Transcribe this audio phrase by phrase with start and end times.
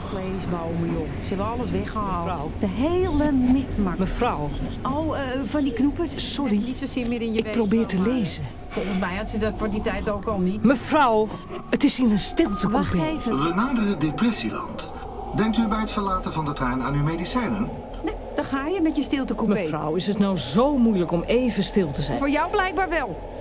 [0.00, 1.06] vleesbomen, joh.
[1.22, 2.26] Ze hebben alles weggehaald.
[2.26, 2.50] Mevrouw.
[2.60, 3.98] De hele mikmak.
[3.98, 4.48] Mevrouw.
[4.82, 6.34] Oh, uh, van die knoepers.
[6.34, 6.56] Sorry.
[6.66, 8.44] Niet zozeer meer in je Ik probeer te lezen.
[8.68, 10.64] Volgens mij had ze dat voor die tijd ook al niet.
[10.64, 11.28] Mevrouw,
[11.70, 13.42] het is in een stilte Wacht even.
[13.42, 14.90] We naderen depressieland.
[15.36, 17.68] Denkt u bij het verlaten van de trein aan uw medicijnen?
[18.04, 19.54] Nee, daar ga je met je stiltecoupé.
[19.54, 22.18] Mevrouw, is het nou zo moeilijk om even stil te zijn?
[22.18, 23.37] Voor jou blijkbaar wel.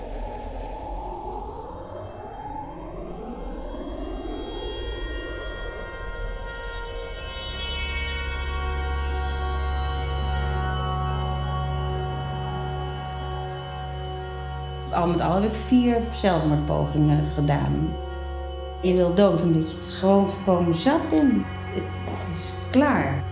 [14.97, 17.89] Al met al heb ik vier zelfmoordpogingen gedaan.
[18.81, 21.45] Je wil dood omdat je het gewoon voorkomen zat bent.
[21.65, 21.83] Het,
[22.33, 23.23] is klaar.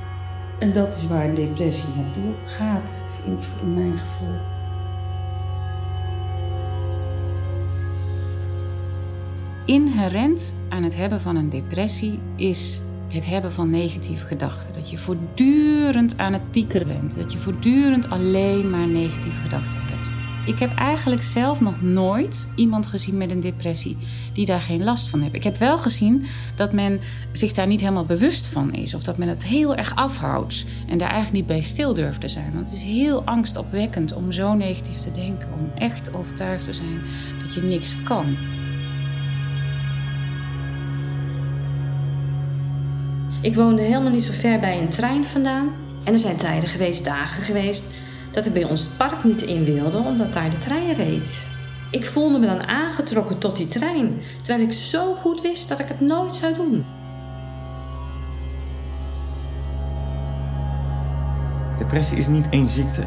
[0.59, 2.91] En dat is waar depressie naartoe gaat,
[3.25, 4.35] in, in mijn gevoel.
[9.65, 14.73] Inherent aan het hebben van een depressie is het hebben van negatieve gedachten.
[14.73, 17.17] Dat je voortdurend aan het piekeren bent.
[17.17, 20.24] Dat je voortdurend alleen maar negatieve gedachten hebt.
[20.45, 23.97] Ik heb eigenlijk zelf nog nooit iemand gezien met een depressie
[24.33, 25.33] die daar geen last van heeft.
[25.33, 26.99] Ik heb wel gezien dat men
[27.31, 28.93] zich daar niet helemaal bewust van is.
[28.93, 32.27] Of dat men het heel erg afhoudt en daar eigenlijk niet bij stil durft te
[32.27, 32.53] zijn.
[32.53, 35.49] Want het is heel angstopwekkend om zo negatief te denken.
[35.53, 37.01] Om echt overtuigd te zijn
[37.43, 38.37] dat je niks kan.
[43.41, 45.69] Ik woonde helemaal niet zo ver bij een trein vandaan.
[46.03, 48.03] En er zijn tijden geweest, dagen geweest,
[48.35, 51.47] dat ik bij ons park niet in wilde, omdat daar de trein reed.
[51.91, 55.87] Ik voelde me dan aangetrokken tot die trein, terwijl ik zo goed wist dat ik
[55.87, 56.85] het nooit zou doen.
[61.77, 63.03] Depressie is niet één ziekte.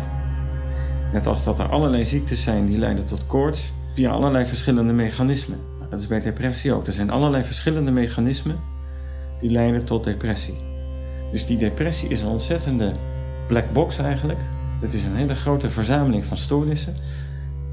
[1.12, 5.60] Net als dat er allerlei ziektes zijn die leiden tot koorts via allerlei verschillende mechanismen.
[5.90, 6.86] Dat is bij depressie ook.
[6.86, 8.60] Er zijn allerlei verschillende mechanismen
[9.40, 10.54] die leiden tot depressie.
[11.32, 12.94] Dus die depressie is een ontzettende
[13.46, 14.40] black box eigenlijk.
[14.80, 16.94] Het is een hele grote verzameling van stoornissen.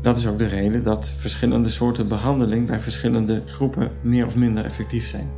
[0.02, 4.66] Dat is ook de reden dat verschillende soorten behandeling bij verschillende groepen meer of minder
[4.66, 5.30] effectief zijn.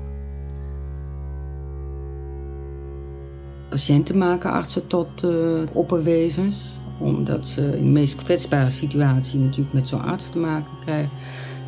[3.69, 9.87] Patiënten maken artsen tot uh, opperwezens, omdat ze in de meest kwetsbare situatie natuurlijk met
[9.87, 11.11] zo'n arts te maken krijgen.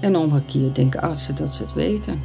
[0.02, 2.22] En omgekeerd denken artsen dat ze het weten.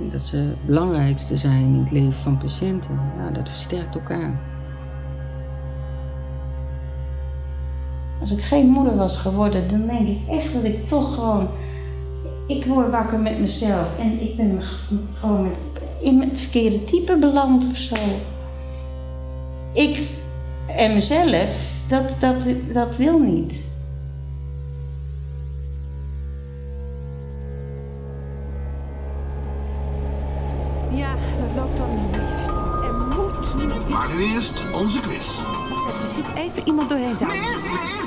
[0.00, 3.00] En dat ze het belangrijkste zijn in het leven van patiënten.
[3.18, 4.57] Ja, dat versterkt elkaar.
[8.20, 11.48] Als ik geen moeder was geworden, dan denk ik echt dat ik toch gewoon.
[12.46, 14.60] Ik word wakker met mezelf en ik ben
[15.20, 15.50] gewoon
[16.00, 17.96] in het verkeerde type beland of zo.
[19.72, 20.00] Ik
[20.76, 22.36] en mezelf, dat, dat,
[22.72, 23.66] dat wil niet.
[30.90, 32.82] Ja, dat loopt dan een beetje snel.
[32.82, 33.92] Er moet nu...
[33.92, 35.28] Maar nu eerst onze quiz.
[36.02, 37.97] Er zit even iemand doorheen te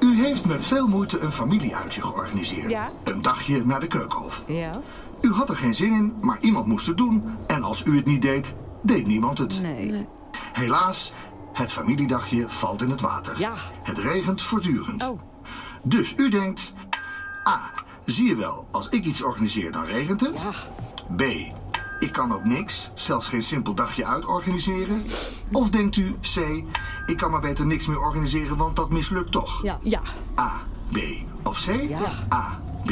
[0.00, 2.70] U heeft met veel moeite een familieuitje georganiseerd.
[2.70, 2.90] Ja.
[3.04, 4.44] Een dagje naar de Keukenhof.
[4.46, 4.80] Ja?
[5.20, 7.24] U had er geen zin in, maar iemand moest het doen.
[7.46, 9.60] En als u het niet deed, deed niemand het.
[9.60, 10.06] Nee.
[10.52, 11.12] Helaas,
[11.52, 13.38] het familiedagje valt in het water.
[13.38, 13.52] Ja.
[13.82, 15.04] Het regent voortdurend.
[15.04, 15.20] Oh.
[15.82, 16.72] Dus u denkt...
[17.48, 17.70] A.
[18.04, 20.68] Zie je wel, als ik iets organiseer, dan regent het.
[21.16, 21.22] B.
[22.02, 25.02] Ik kan ook niks, zelfs geen simpel dagje uit organiseren.
[25.52, 26.36] Of denkt u C.
[27.06, 29.62] Ik kan maar beter niks meer organiseren, want dat mislukt toch.
[29.62, 29.78] Ja.
[29.82, 30.00] Ja.
[30.38, 30.52] A,
[30.90, 30.98] B
[31.42, 31.88] of C?
[31.88, 31.98] Ja.
[32.32, 32.90] A, B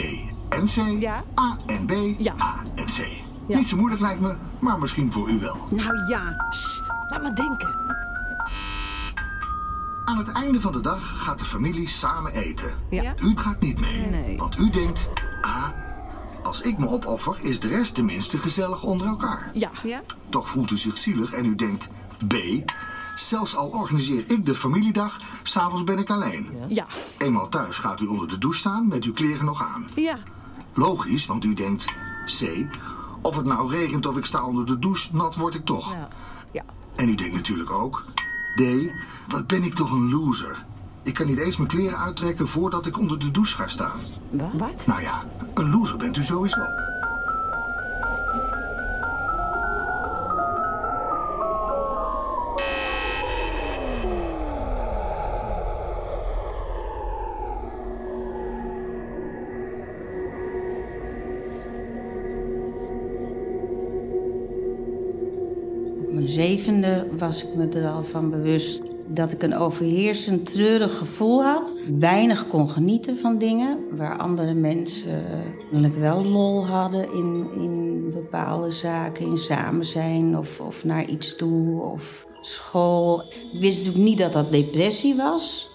[0.49, 1.01] en C?
[1.01, 1.25] Ja.
[1.41, 2.35] A en B, Ja.
[2.43, 3.07] A en C.
[3.47, 3.57] Ja.
[3.59, 5.57] Niet zo moeilijk lijkt me, maar misschien voor u wel.
[5.71, 7.75] Nou ja, Sst, laat me denken.
[10.05, 12.75] Aan het einde van de dag gaat de familie samen eten.
[12.91, 13.15] Ja.
[13.23, 14.37] U gaat niet mee, Nee.
[14.39, 15.11] want u denkt...
[15.47, 15.75] A,
[16.43, 19.51] als ik me opoffer, is de rest tenminste gezellig onder elkaar.
[19.55, 19.71] Ja.
[19.83, 20.03] Ja?
[20.29, 21.91] Toch voelt u zich zielig en u denkt...
[22.29, 22.35] B,
[23.15, 26.49] zelfs al organiseer ik de familiedag, s'avonds ben ik alleen.
[26.69, 26.87] Ja.
[27.19, 29.87] Eenmaal thuis gaat u onder de douche staan met uw kleren nog aan.
[29.95, 30.19] Ja.
[30.75, 31.85] Logisch, want u denkt...
[32.25, 32.67] C,
[33.23, 35.93] of het nou regent of ik sta onder de douche, nat word ik toch.
[35.93, 36.09] Ja.
[36.53, 36.65] Ja.
[36.97, 38.05] En u denkt natuurlijk ook...
[38.55, 38.63] D,
[39.29, 40.65] wat ben ik toch een loser.
[41.03, 44.01] Ik kan niet eens mijn kleren uittrekken voordat ik onder de douche ga staan.
[44.53, 44.87] Wat?
[44.87, 45.25] Nou ja,
[45.55, 46.61] een loser bent u sowieso.
[66.01, 70.99] Op mijn zevende was ik me er al van bewust dat ik een overheersend treurig
[70.99, 71.79] gevoel had.
[71.99, 75.25] Weinig kon genieten van dingen waar andere mensen
[75.73, 81.37] uh, wel lol hadden in, in bepaalde zaken, in samen zijn of, of naar iets
[81.37, 83.23] toe of school.
[83.53, 85.69] Ik wist natuurlijk niet dat dat depressie was.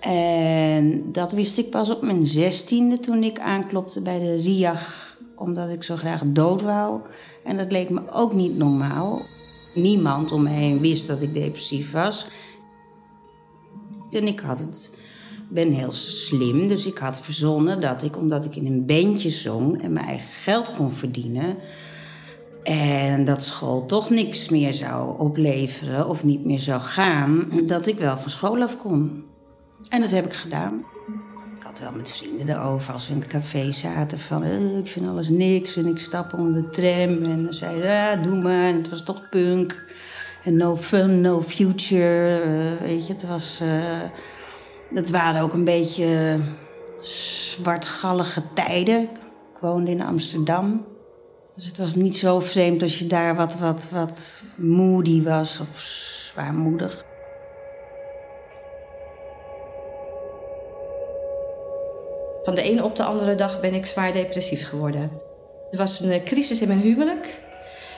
[0.00, 5.68] En dat wist ik pas op mijn zestiende toen ik aanklopte bij de RIAG, omdat
[5.68, 7.00] ik zo graag dood wou.
[7.44, 9.22] En dat leek me ook niet normaal.
[9.74, 12.26] Niemand om me heen wist dat ik depressief was.
[14.10, 14.96] En ik had het,
[15.48, 19.82] ben heel slim, dus ik had verzonnen dat ik, omdat ik in een bandje zong
[19.82, 21.56] en mijn eigen geld kon verdienen,
[22.62, 27.98] en dat school toch niks meer zou opleveren of niet meer zou gaan, dat ik
[27.98, 29.24] wel van school af kon.
[29.88, 30.84] En dat heb ik gedaan.
[31.72, 35.08] Had wel met vrienden erover als we in het café zaten van eh, ik vind
[35.08, 38.64] alles niks en ik stap onder de tram en dan zeiden ja, doe maar.
[38.64, 39.84] En het was toch punk
[40.44, 42.44] en no fun, no future.
[42.44, 43.58] Uh, weet je, het was.
[43.62, 44.00] Uh,
[44.94, 46.38] het waren ook een beetje
[47.00, 49.02] zwartgallige tijden.
[49.02, 50.84] Ik woonde in Amsterdam.
[51.54, 55.80] Dus het was niet zo vreemd als je daar wat, wat, wat moody was of
[56.32, 57.04] zwaarmoedig.
[62.42, 65.10] Van de ene op de andere dag ben ik zwaar depressief geworden.
[65.70, 67.40] Er was een crisis in mijn huwelijk.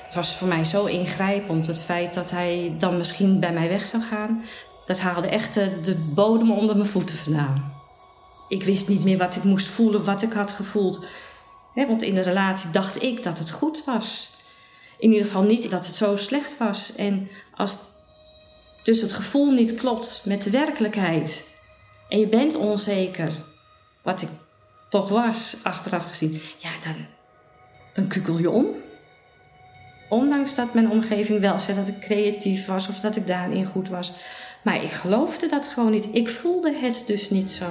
[0.04, 3.84] Het was voor mij zo ingrijpend, het feit dat hij dan misschien bij mij weg
[3.84, 4.44] zou gaan.
[4.86, 7.72] Dat haalde echt de bodem onder mijn voeten vandaan.
[8.48, 11.06] Ik wist niet meer wat ik moest voelen, wat ik had gevoeld.
[11.74, 14.30] want in de relatie dacht ik dat het goed was.
[14.98, 16.94] In ieder geval niet dat het zo slecht was.
[16.94, 17.78] En als
[18.82, 21.44] dus het gevoel niet klopt met de werkelijkheid
[22.08, 23.32] en je bent onzeker,
[24.04, 24.28] wat ik
[24.88, 26.94] toch was, achteraf gezien, ja, dan,
[27.94, 28.66] dan kukel je om.
[30.08, 33.88] Ondanks dat mijn omgeving wel zei dat ik creatief was of dat ik daarin goed
[33.88, 34.12] was.
[34.62, 36.08] Maar ik geloofde dat gewoon niet.
[36.12, 37.66] Ik voelde het dus niet zo.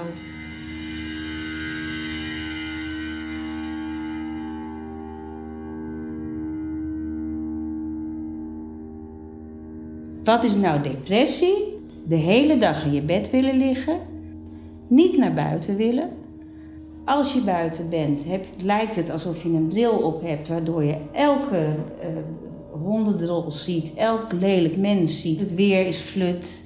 [10.24, 11.82] Wat is nou depressie?
[12.06, 13.98] De hele dag in je bed willen liggen,
[14.88, 16.23] niet naar buiten willen,
[17.04, 20.96] als je buiten bent, heb, lijkt het alsof je een bril op hebt, waardoor je
[21.12, 22.06] elke uh,
[22.82, 25.40] hondendrol ziet, elk lelijk mens ziet.
[25.40, 26.62] Het weer is flut.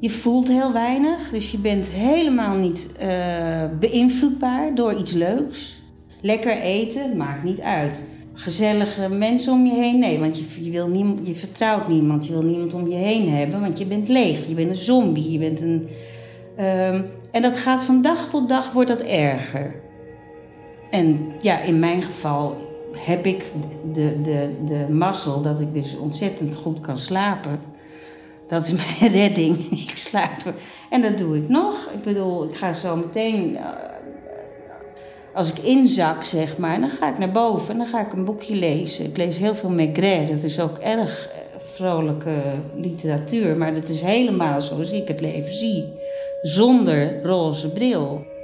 [0.00, 5.82] Je voelt heel weinig, dus je bent helemaal niet uh, beïnvloedbaar door iets leuks.
[6.20, 8.04] Lekker eten maakt niet uit.
[8.32, 12.42] Gezellige mensen om je heen, nee, want je, wil nie, je vertrouwt niemand, je wil
[12.42, 15.60] niemand om je heen hebben, want je bent leeg, je bent een zombie, je bent
[15.60, 15.88] een.
[16.58, 17.00] Uh,
[17.36, 19.74] en dat gaat van dag tot dag wordt dat erger.
[20.90, 22.56] En ja, in mijn geval
[22.92, 23.44] heb ik
[23.92, 27.60] de, de, de mazzel dat ik dus ontzettend goed kan slapen.
[28.48, 29.70] Dat is mijn redding.
[29.70, 30.54] Ik slaap.
[30.90, 31.90] En dat doe ik nog.
[31.94, 33.56] Ik bedoel, ik ga zo meteen.
[33.56, 33.64] Eh,
[35.34, 38.24] als ik inzak, zeg maar, dan ga ik naar boven en dan ga ik een
[38.24, 39.04] boekje lezen.
[39.04, 40.28] Ik lees heel veel Maigret.
[40.28, 42.42] Dat is ook erg eh, vrolijke
[42.76, 43.56] literatuur.
[43.56, 46.04] Maar dat is helemaal zoals ik het leven zie
[46.44, 48.35] zonder roze bril.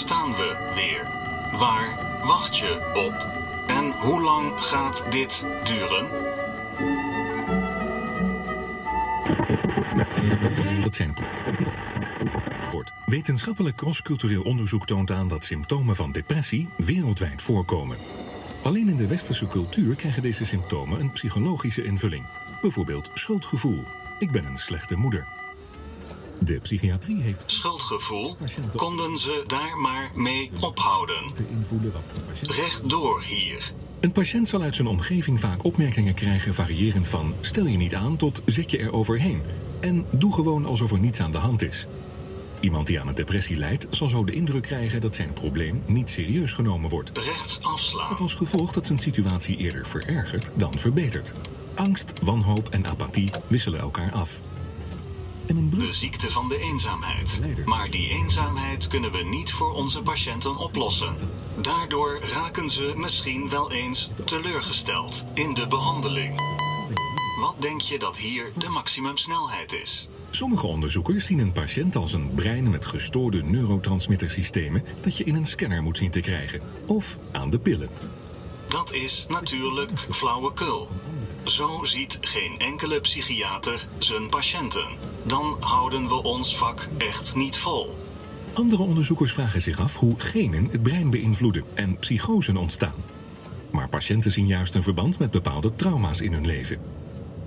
[0.00, 1.06] Staan we weer.
[1.58, 3.26] Waar wacht je op?
[3.66, 6.08] En hoe lang gaat dit duren?
[10.82, 11.14] Dat zijn
[13.10, 17.96] Wetenschappelijk crosscultureel onderzoek toont aan dat symptomen van depressie wereldwijd voorkomen.
[18.62, 22.26] Alleen in de westerse cultuur krijgen deze symptomen een psychologische invulling.
[22.60, 23.84] Bijvoorbeeld schuldgevoel.
[24.18, 25.39] Ik ben een slechte moeder.
[26.40, 27.50] De psychiatrie heeft...
[27.50, 28.36] Schuldgevoel?
[28.76, 31.32] Konden ze daar maar mee ophouden?
[32.42, 33.72] Rechtdoor hier.
[34.00, 37.34] Een patiënt zal uit zijn omgeving vaak opmerkingen krijgen variërend van...
[37.40, 39.42] stel je niet aan tot zet je er overheen.
[39.80, 41.86] En doe gewoon alsof er niets aan de hand is.
[42.60, 46.10] Iemand die aan een depressie lijdt, zal zo de indruk krijgen dat zijn probleem niet
[46.10, 47.10] serieus genomen wordt.
[47.18, 48.10] Rechts afslaan.
[48.10, 51.32] Met als gevolg dat zijn situatie eerder verergert dan verbetert.
[51.74, 54.40] Angst, wanhoop en apathie wisselen elkaar af.
[55.50, 57.40] De ziekte van de eenzaamheid.
[57.64, 61.14] Maar die eenzaamheid kunnen we niet voor onze patiënten oplossen.
[61.62, 66.40] Daardoor raken ze misschien wel eens teleurgesteld in de behandeling.
[67.40, 70.08] Wat denk je dat hier de maximumsnelheid is?
[70.30, 75.46] Sommige onderzoekers zien een patiënt als een brein met gestoorde neurotransmittersystemen dat je in een
[75.46, 76.60] scanner moet zien te krijgen.
[76.86, 77.88] Of aan de pillen.
[78.68, 80.88] Dat is natuurlijk flauwekul.
[81.50, 84.84] Zo ziet geen enkele psychiater zijn patiënten.
[85.22, 87.96] Dan houden we ons vak echt niet vol.
[88.54, 92.94] Andere onderzoekers vragen zich af hoe genen het brein beïnvloeden en psychosen ontstaan.
[93.70, 96.80] Maar patiënten zien juist een verband met bepaalde trauma's in hun leven.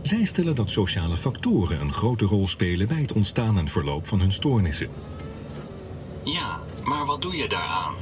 [0.01, 4.19] Zij stellen dat sociale factoren een grote rol spelen bij het ontstaan en verloop van
[4.19, 4.89] hun stoornissen.
[6.23, 7.93] Ja, maar wat doe je daaraan?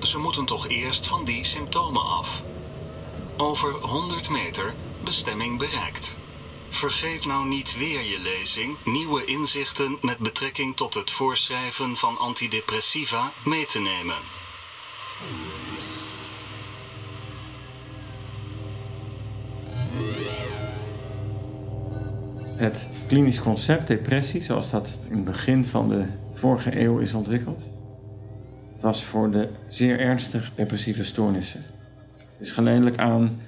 [0.00, 2.42] Ze moeten toch eerst van die symptomen af.
[3.36, 4.74] Over 100 meter
[5.08, 6.16] bestemming bereikt.
[6.70, 13.30] Vergeet nou niet weer je lezing nieuwe inzichten met betrekking tot het voorschrijven van antidepressiva
[13.44, 14.16] mee te nemen.
[22.56, 27.70] Het klinisch concept depressie, zoals dat in het begin van de vorige eeuw is ontwikkeld,
[28.80, 31.62] was voor de zeer ernstig depressieve stoornissen.
[32.38, 33.40] Dus geleidelijk aan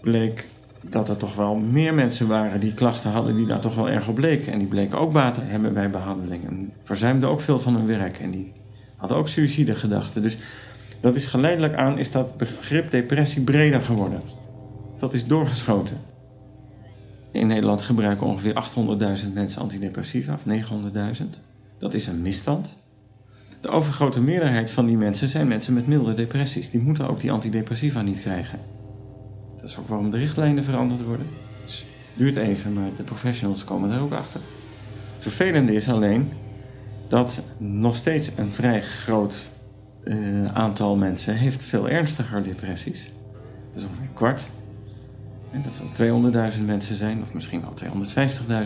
[0.00, 0.50] bleek
[0.90, 4.08] dat er toch wel meer mensen waren die klachten hadden die daar toch wel erg
[4.08, 4.52] op bleken.
[4.52, 6.46] En die bleken ook baat te hebben bij behandeling.
[6.46, 8.18] En verzuimden ook veel van hun werk.
[8.18, 8.52] En die
[8.96, 10.22] hadden ook suïcidegedachten.
[10.22, 10.38] Dus
[11.00, 14.20] dat is geleidelijk aan is dat begrip depressie breder geworden.
[14.98, 15.96] Dat is doorgeschoten.
[17.32, 18.64] In Nederland gebruiken ongeveer
[19.24, 20.42] 800.000 mensen antidepressiva, of
[21.20, 21.24] 900.000.
[21.78, 22.76] Dat is een misstand.
[23.60, 26.70] De overgrote meerderheid van die mensen zijn mensen met milde depressies.
[26.70, 28.58] Die moeten ook die antidepressiva niet krijgen.
[29.62, 31.26] Dat is ook waarom de richtlijnen veranderd worden.
[31.64, 34.40] Dus het duurt even, maar de professionals komen er ook achter.
[35.14, 36.32] Het vervelende is alleen
[37.08, 39.50] dat nog steeds een vrij groot
[40.04, 43.10] uh, aantal mensen heeft veel ernstiger depressies.
[43.72, 44.46] Dus ongeveer een kwart.
[45.50, 47.74] En dat zal 200.000 mensen zijn, of misschien wel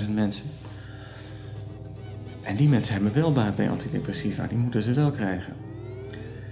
[0.07, 0.45] 250.000 mensen.
[2.43, 5.53] En die mensen hebben wel baat bij antidepressiva, die moeten ze wel krijgen.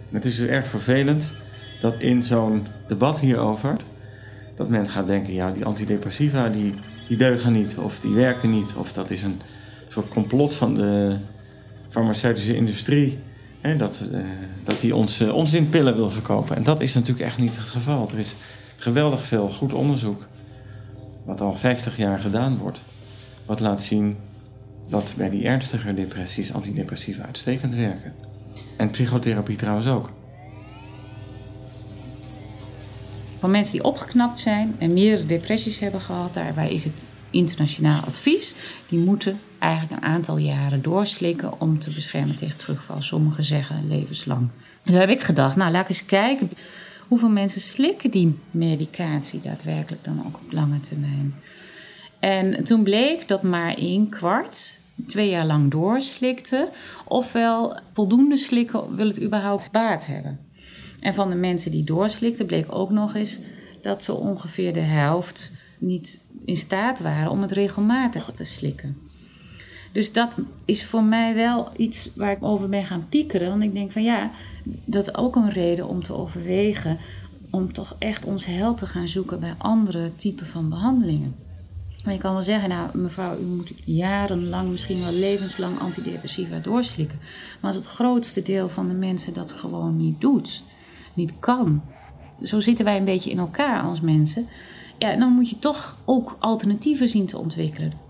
[0.09, 1.31] En het is dus erg vervelend
[1.81, 3.77] dat in zo'n debat hierover
[4.57, 6.73] dat men gaat denken, ja, die antidepressiva die,
[7.09, 9.41] die deugen niet, of die werken niet, of dat is een
[9.89, 11.17] soort complot van de
[11.89, 13.19] farmaceutische industrie,
[13.61, 14.21] hè, dat, uh,
[14.65, 16.57] dat die ons uh, onzinpillen wil verkopen.
[16.57, 18.09] En dat is natuurlijk echt niet het geval.
[18.13, 18.35] Er is
[18.77, 20.27] geweldig veel goed onderzoek,
[21.25, 22.81] wat al 50 jaar gedaan wordt,
[23.47, 24.17] wat laat zien
[24.89, 28.13] dat bij die ernstige depressies antidepressiva uitstekend werken.
[28.77, 30.11] En psychotherapie trouwens ook.
[33.45, 38.65] Voor mensen die opgeknapt zijn en meerdere depressies hebben gehad, daarbij is het internationaal advies.
[38.89, 43.03] Die moeten eigenlijk een aantal jaren doorslikken om te beschermen tegen terugval.
[43.03, 44.49] Sommigen zeggen levenslang.
[44.83, 46.51] Dus heb ik gedacht, nou laat ik eens kijken
[47.09, 51.35] hoeveel mensen slikken die medicatie daadwerkelijk dan ook op lange termijn.
[52.19, 56.69] En toen bleek dat maar een kwart twee jaar lang doorslikte,
[57.05, 60.39] ofwel voldoende slikken wil het überhaupt baat hebben.
[61.05, 63.39] En van de mensen die doorslikten bleek ook nog eens
[63.83, 68.97] dat ze ongeveer de helft niet in staat waren om het regelmatig te slikken.
[69.93, 70.31] Dus dat
[70.65, 73.49] is voor mij wel iets waar ik over ben gaan piekeren.
[73.49, 74.31] Want ik denk van ja,
[74.85, 76.99] dat is ook een reden om te overwegen
[77.51, 81.35] om toch echt ons hel te gaan zoeken bij andere typen van behandelingen.
[82.05, 87.19] Maar je kan wel zeggen, nou mevrouw, u moet jarenlang, misschien wel levenslang antidepressiva doorslikken.
[87.61, 90.63] Maar als het grootste deel van de mensen dat gewoon niet doet,
[91.15, 91.83] niet kan.
[92.43, 94.49] Zo zitten wij een beetje in elkaar als mensen.
[94.99, 98.04] Ja, dan moet je toch ook alternatieven zien te ontwikkelen.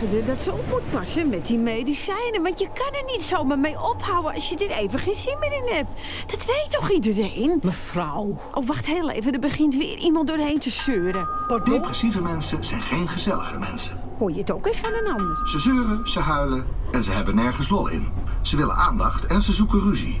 [0.00, 2.42] Tegen de, dat ze op moet passen met die medicijnen.
[2.42, 5.52] Want je kan er niet zomaar mee ophouden als je er even geen zin meer
[5.52, 5.88] in hebt.
[6.26, 7.60] Dat weet toch iedereen?
[7.62, 8.38] Mevrouw.
[8.54, 9.32] Oh, wacht heel even.
[9.32, 11.28] Er begint weer iemand doorheen te zeuren.
[11.46, 11.74] Pardon?
[11.74, 14.00] Depressieve mensen zijn geen gezellige mensen.
[14.18, 15.48] Hoor je het ook eens van een ander?
[15.48, 18.08] Ze zeuren, ze huilen en ze hebben nergens lol in.
[18.42, 20.20] Ze willen aandacht en ze zoeken ruzie.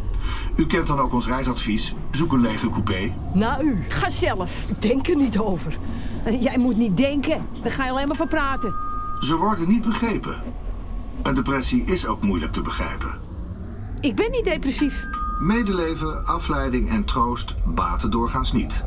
[0.56, 1.94] U kent dan ook ons reisadvies.
[2.10, 3.12] Zoek een lege coupé.
[3.32, 3.84] Na u.
[3.88, 4.66] Ga zelf.
[4.78, 5.78] Denk er niet over.
[6.40, 7.46] Jij moet niet denken.
[7.62, 8.85] Daar ga je alleen maar van praten.
[9.20, 10.42] Ze worden niet begrepen.
[11.22, 13.18] Een depressie is ook moeilijk te begrijpen.
[14.00, 15.04] Ik ben niet depressief.
[15.40, 18.84] Medeleven, afleiding en troost baten doorgaans niet.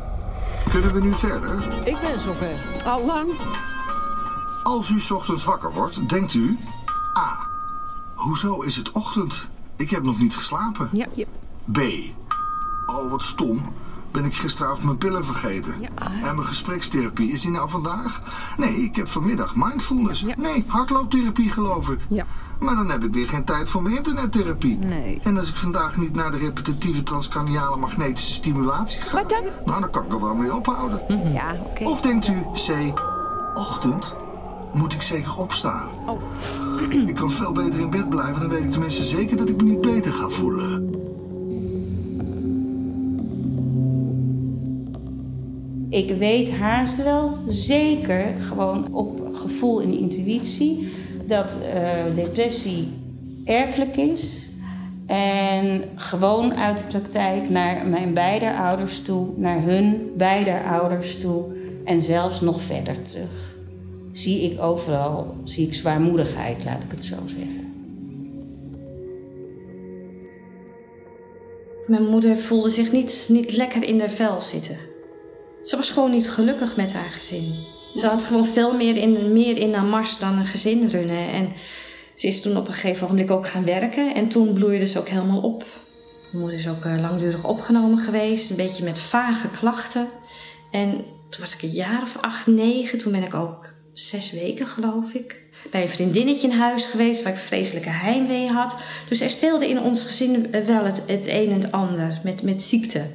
[0.70, 1.86] Kunnen we nu verder?
[1.86, 2.54] Ik ben zover.
[2.84, 3.32] Al lang.
[4.62, 6.58] Als u 's ochtends wakker wordt, denkt u...
[7.18, 7.48] A.
[8.14, 9.48] Hoezo is het ochtend?
[9.76, 10.88] Ik heb nog niet geslapen.
[10.92, 11.24] Ja, ja.
[11.72, 11.78] B.
[12.86, 13.62] Oh, wat stom.
[14.10, 15.74] Ben ik gisteravond mijn pillen vergeten.
[16.22, 18.20] En mijn gesprekstherapie, is die nou vandaag?
[18.56, 20.24] Nee, ik heb vanmiddag mindfulness.
[20.36, 22.00] Nee, hardlooptherapie geloof ik.
[22.08, 22.26] Ja.
[22.58, 24.76] Maar dan heb ik weer geen tijd voor mijn internettherapie.
[24.76, 25.20] Nee.
[25.22, 29.22] En als ik vandaag niet naar de repetitieve transcraniale magnetische stimulatie ga...
[29.22, 29.42] dan?
[29.64, 31.32] Nou, dan kan ik er wel mee ophouden.
[31.32, 31.84] Ja, oké.
[31.84, 32.92] Of denkt u, C,
[33.54, 34.14] ochtend,
[34.72, 35.88] moet ik zeker opstaan?
[36.06, 36.22] Oh.
[36.90, 39.62] Ik kan veel beter in bed blijven, dan weet ik tenminste zeker dat ik me
[39.62, 40.89] niet beter ga voelen.
[45.90, 50.88] Ik weet haast wel zeker, gewoon op gevoel en intuïtie,
[51.26, 52.88] dat eh, depressie
[53.44, 54.48] erfelijk is.
[55.06, 61.44] En gewoon uit de praktijk naar mijn beide ouders toe, naar hun beide ouders toe
[61.84, 63.56] en zelfs nog verder terug.
[64.12, 67.74] Zie ik overal, zie ik zwaarmoedigheid, laat ik het zo zeggen.
[71.86, 74.89] Mijn moeder voelde zich niet, niet lekker in haar vel zitten.
[75.62, 77.64] Ze was gewoon niet gelukkig met haar gezin.
[77.94, 81.32] Ze had gewoon veel meer in, meer in haar mars dan een gezin runnen.
[81.32, 81.52] En
[82.14, 84.14] ze is toen op een gegeven moment ook gaan werken.
[84.14, 85.64] En toen bloeide ze ook helemaal op.
[86.30, 88.50] Mijn moeder is ook eh, langdurig opgenomen geweest.
[88.50, 90.08] Een beetje met vage klachten.
[90.70, 90.92] En
[91.28, 92.98] toen was ik een jaar of acht, negen.
[92.98, 97.32] Toen ben ik ook zes weken, geloof ik, bij een vriendinnetje in huis geweest waar
[97.32, 98.76] ik vreselijke heimwee had.
[99.08, 102.62] Dus er speelde in ons gezin wel het, het een en het ander met, met
[102.62, 103.06] ziekte.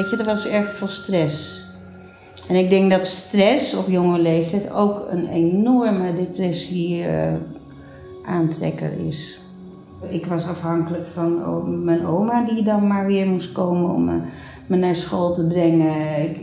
[0.00, 1.64] Weet je, er was erg veel stress.
[2.48, 7.32] En ik denk dat stress op jonge leeftijd ook een enorme depressie uh,
[8.26, 9.40] aantrekker is.
[10.08, 14.18] Ik was afhankelijk van mijn oma die dan maar weer moest komen om me,
[14.66, 16.22] me naar school te brengen.
[16.22, 16.38] Ik,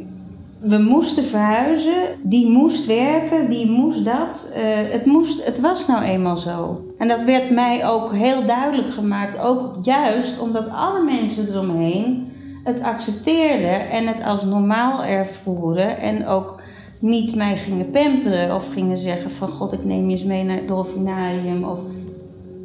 [0.60, 4.54] we moesten verhuizen, die moest werken, die moest dat.
[4.58, 4.62] Uh,
[4.92, 6.86] het, moest, het was nou eenmaal zo.
[6.98, 12.32] En dat werd mij ook heel duidelijk gemaakt, ook juist omdat alle mensen eromheen
[12.68, 16.62] het accepteerden en het als normaal ervoeren en ook
[17.00, 20.56] niet mij gingen pamperen of gingen zeggen van god ik neem je eens mee naar
[20.56, 21.80] het dolfinarium of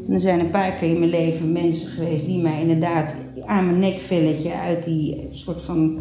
[0.08, 3.14] er zijn een paar keer in mijn leven mensen geweest die mij inderdaad
[3.46, 5.98] aan mijn nekvelletje uit die soort van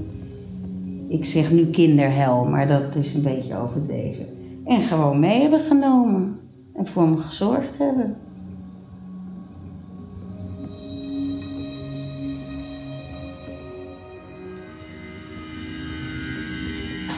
[1.07, 4.25] ik zeg nu kinderhel, maar dat is een beetje overdreven.
[4.65, 6.39] En gewoon mee hebben genomen
[6.73, 8.15] en voor me gezorgd hebben.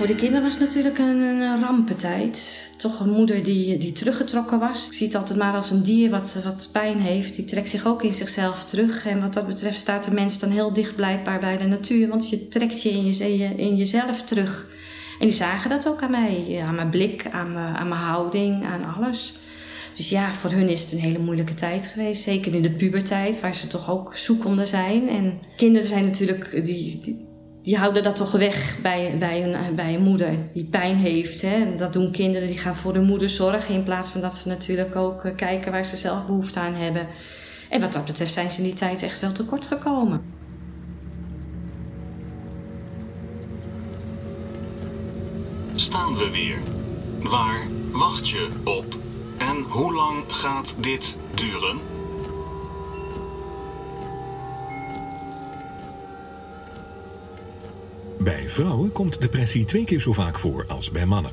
[0.03, 2.67] Voor de kinderen was het natuurlijk een, een rampentijd.
[2.77, 4.87] Toch een moeder die, die teruggetrokken was.
[4.87, 7.35] Ik zie het altijd maar als een dier wat, wat pijn heeft.
[7.35, 9.05] Die trekt zich ook in zichzelf terug.
[9.05, 12.07] En wat dat betreft staat de mens dan heel dicht blijkbaar bij de natuur.
[12.07, 13.05] Want je trekt je in,
[13.37, 14.67] je, in jezelf terug.
[15.19, 16.63] En die zagen dat ook aan mij.
[16.67, 19.33] Aan mijn blik, aan mijn, aan mijn houding, aan alles.
[19.95, 22.23] Dus ja, voor hun is het een hele moeilijke tijd geweest.
[22.23, 25.09] Zeker in de puberteit, waar ze toch ook zoekende zijn.
[25.09, 26.65] En kinderen zijn natuurlijk...
[26.65, 27.31] die
[27.63, 31.41] die houden dat toch weg bij, bij, een, bij een moeder die pijn heeft.
[31.41, 31.75] Hè?
[31.75, 33.75] Dat doen kinderen, die gaan voor de moeder zorgen.
[33.75, 37.07] In plaats van dat ze natuurlijk ook eh, kijken waar ze zelf behoefte aan hebben.
[37.69, 40.21] En wat dat betreft zijn ze in die tijd echt wel tekort gekomen.
[45.75, 46.57] Staan we weer.
[47.21, 48.85] Waar wacht je op?
[49.37, 51.92] En hoe lang gaat dit duren?
[58.23, 61.31] Bij vrouwen komt depressie twee keer zo vaak voor als bij mannen.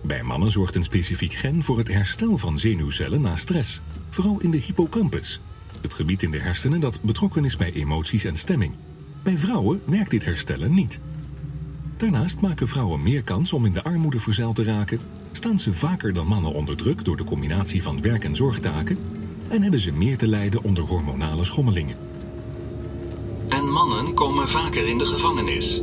[0.00, 4.50] Bij mannen zorgt een specifiek gen voor het herstel van zenuwcellen na stress, vooral in
[4.50, 5.40] de hippocampus,
[5.80, 8.72] het gebied in de hersenen dat betrokken is bij emoties en stemming.
[9.22, 10.98] Bij vrouwen werkt dit herstellen niet.
[11.96, 15.00] Daarnaast maken vrouwen meer kans om in de armoede verzeild te raken,
[15.32, 18.98] staan ze vaker dan mannen onder druk door de combinatie van werk- en zorgtaken
[19.48, 21.96] en hebben ze meer te lijden onder hormonale schommelingen.
[23.48, 25.80] En mannen komen vaker in de gevangenis.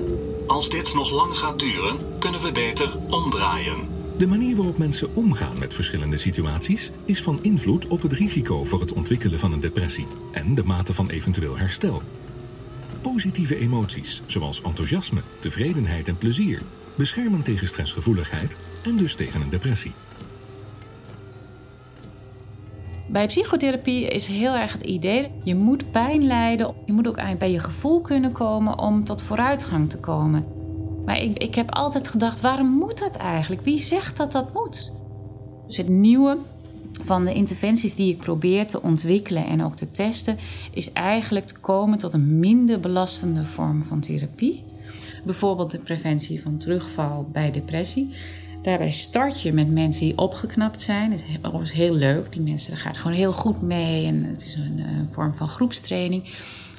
[0.47, 3.75] Als dit nog lang gaat duren, kunnen we beter omdraaien.
[4.17, 8.79] De manier waarop mensen omgaan met verschillende situaties is van invloed op het risico voor
[8.79, 12.01] het ontwikkelen van een depressie en de mate van eventueel herstel.
[13.01, 16.61] Positieve emoties, zoals enthousiasme, tevredenheid en plezier,
[16.95, 19.91] beschermen tegen stressgevoeligheid en dus tegen een depressie.
[23.07, 26.73] Bij psychotherapie is heel erg het idee: je moet pijn lijden.
[26.85, 30.45] Je moet ook bij je gevoel kunnen komen om tot vooruitgang te komen.
[31.05, 33.61] Maar ik, ik heb altijd gedacht: waarom moet dat eigenlijk?
[33.61, 34.93] Wie zegt dat dat moet?
[35.67, 36.37] Dus het nieuwe
[36.91, 40.37] van de interventies die ik probeer te ontwikkelen en ook te testen,
[40.71, 44.63] is eigenlijk te komen tot een minder belastende vorm van therapie.
[45.25, 48.13] Bijvoorbeeld de preventie van terugval bij depressie.
[48.67, 51.09] Daarbij start je met mensen die opgeknapt zijn.
[51.41, 52.31] Dat is heel leuk.
[52.31, 54.05] Die mensen, daar gaat gewoon heel goed mee.
[54.05, 56.23] En het is een, een vorm van groepstraining.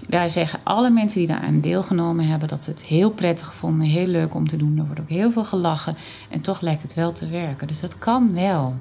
[0.08, 4.06] Daar zeggen alle mensen die daaraan deelgenomen hebben dat ze het heel prettig vonden, heel
[4.06, 4.78] leuk om te doen.
[4.78, 5.96] Er wordt ook heel veel gelachen
[6.30, 7.66] en toch lijkt het wel te werken.
[7.66, 8.74] Dus dat kan wel.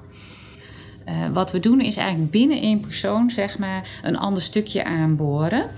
[1.05, 5.69] Uh, wat we doen is eigenlijk binnen één persoon zeg maar, een ander stukje aanboren.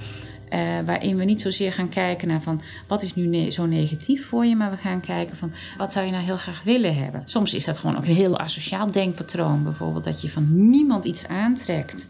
[0.53, 4.45] Uh, waarin we niet zozeer gaan kijken naar van wat is nu zo negatief voor
[4.45, 7.21] je, maar we gaan kijken van wat zou je nou heel graag willen hebben.
[7.25, 11.27] Soms is dat gewoon ook een heel asociaal denkpatroon, bijvoorbeeld dat je van niemand iets
[11.27, 12.07] aantrekt.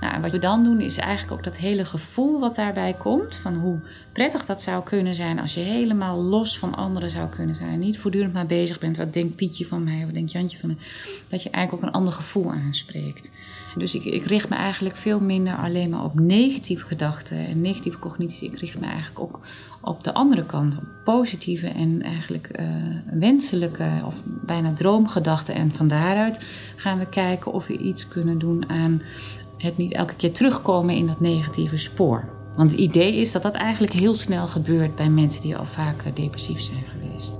[0.00, 3.36] Nou, wat we dan doen is eigenlijk ook dat hele gevoel wat daarbij komt.
[3.36, 3.78] Van hoe
[4.12, 7.78] prettig dat zou kunnen zijn als je helemaal los van anderen zou kunnen zijn.
[7.78, 8.96] Niet voortdurend maar bezig bent.
[8.96, 10.04] Wat denkt Pietje van mij?
[10.04, 10.78] Wat denkt Jantje van mij?
[11.28, 13.30] Dat je eigenlijk ook een ander gevoel aanspreekt.
[13.76, 17.98] Dus ik, ik richt me eigenlijk veel minder alleen maar op negatieve gedachten en negatieve
[17.98, 18.42] cognities.
[18.42, 19.40] Ik richt me eigenlijk ook
[19.80, 22.66] op de andere kant, op positieve en eigenlijk uh,
[23.18, 25.54] wenselijke of bijna droomgedachten.
[25.54, 29.02] En van daaruit gaan we kijken of we iets kunnen doen aan
[29.56, 32.28] het niet elke keer terugkomen in dat negatieve spoor.
[32.54, 36.16] Want het idee is dat dat eigenlijk heel snel gebeurt bij mensen die al vaak
[36.16, 37.38] depressief zijn geweest.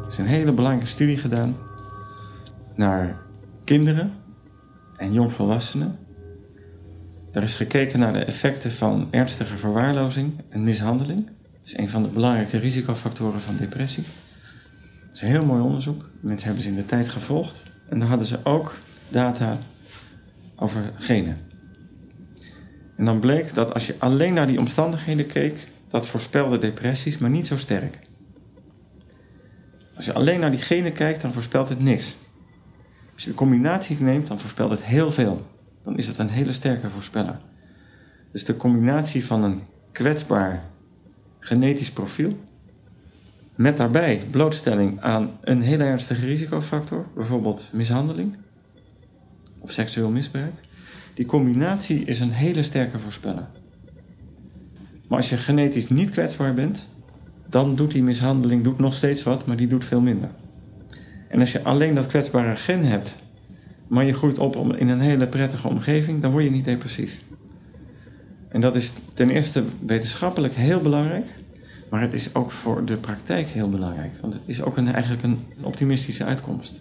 [0.00, 1.56] Er is een hele belangrijke studie gedaan
[2.76, 3.16] naar
[3.64, 4.12] kinderen
[4.96, 5.98] en jongvolwassenen.
[7.32, 11.26] Er is gekeken naar de effecten van ernstige verwaarlozing en mishandeling.
[11.26, 14.04] Dat is een van de belangrijke risicofactoren van depressie.
[15.06, 16.10] Dat is een heel mooi onderzoek.
[16.20, 17.62] Mensen hebben ze in de tijd gevolgd.
[17.88, 18.76] En dan hadden ze ook
[19.08, 19.58] data
[20.56, 21.38] over genen.
[22.96, 27.30] En dan bleek dat als je alleen naar die omstandigheden keek, dat voorspelde depressies, maar
[27.30, 27.98] niet zo sterk.
[29.96, 32.16] Als je alleen naar die genen kijkt, dan voorspelt het niks.
[33.16, 35.46] Als je de combinatie neemt, dan voorspelt het heel veel.
[35.84, 37.38] Dan is het een hele sterke voorspeller.
[38.32, 40.64] Dus de combinatie van een kwetsbaar
[41.38, 42.38] genetisch profiel
[43.54, 48.36] met daarbij blootstelling aan een hele ernstige risicofactor, bijvoorbeeld mishandeling
[49.58, 50.54] of seksueel misbruik.
[51.14, 53.48] Die combinatie is een hele sterke voorspeller.
[55.08, 56.88] Maar als je genetisch niet kwetsbaar bent,
[57.48, 60.30] dan doet die mishandeling doet nog steeds wat, maar die doet veel minder.
[61.28, 63.14] En als je alleen dat kwetsbare gen hebt,
[63.86, 67.20] maar je groeit op in een hele prettige omgeving, dan word je niet depressief.
[68.48, 71.26] En dat is ten eerste wetenschappelijk heel belangrijk.
[71.90, 74.12] Maar het is ook voor de praktijk heel belangrijk.
[74.20, 76.80] Want het is ook een, eigenlijk een optimistische uitkomst.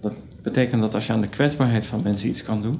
[0.00, 2.78] Dat betekent dat als je aan de kwetsbaarheid van mensen iets kan doen,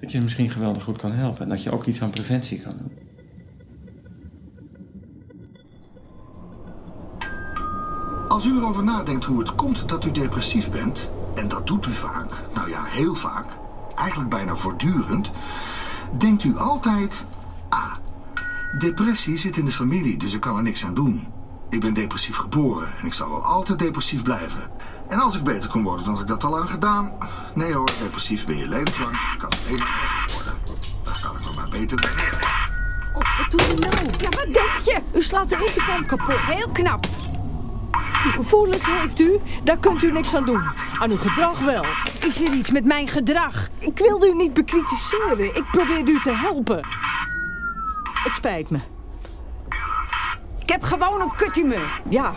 [0.00, 1.42] dat je ze misschien geweldig goed kan helpen.
[1.42, 2.90] En dat je ook iets aan preventie kan doen.
[8.32, 11.94] Als u erover nadenkt hoe het komt dat u depressief bent, en dat doet u
[11.94, 13.46] vaak, nou ja, heel vaak,
[13.94, 15.30] eigenlijk bijna voortdurend,
[16.18, 17.24] denkt u altijd:
[17.74, 17.98] A.
[18.78, 21.26] Depressie zit in de familie, dus ik kan er niks aan doen.
[21.70, 24.70] Ik ben depressief geboren en ik zal wel altijd depressief blijven.
[25.08, 27.12] En als ik beter kon worden, dan had ik dat al lang gedaan.
[27.54, 29.36] Nee hoor, depressief ben je levenslang.
[29.38, 30.54] Kan alleen maar worden.
[31.04, 32.10] Daar kan ik nog maar beter bij.
[33.12, 33.96] Wat doe je nou?
[34.18, 35.00] Ja, wat denk je?
[35.14, 36.38] U slaat de etenkom kapot.
[36.38, 37.21] Heel knap.
[38.24, 40.62] Uw gevoelens heeft u, daar kunt u niks aan doen.
[41.00, 41.84] Aan uw gedrag wel.
[42.26, 43.68] Is er iets met mijn gedrag?
[43.78, 45.56] Ik wilde u niet bekritiseren.
[45.56, 46.86] Ik probeerde u te helpen.
[48.24, 48.78] Het spijt me.
[50.58, 52.00] Ik heb gewoon een kuthumeur.
[52.08, 52.34] Ja.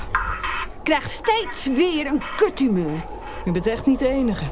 [0.63, 3.03] Ik krijg steeds weer een kuthumeur.
[3.45, 4.45] U bent echt niet de enige.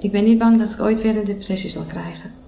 [0.00, 2.39] Ik ben niet bang dat ik ooit weer een depressie zal krijgen.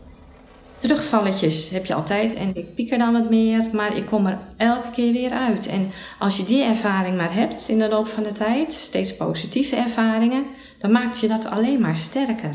[0.83, 4.91] Terugvalletjes heb je altijd en ik pieker dan wat meer, maar ik kom er elke
[4.91, 5.67] keer weer uit.
[5.67, 9.77] En als je die ervaring maar hebt in de loop van de tijd, steeds positieve
[9.77, 10.45] ervaringen,
[10.79, 12.51] dan maakt je dat alleen maar sterker.